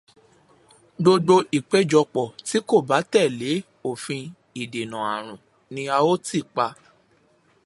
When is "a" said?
5.95-5.97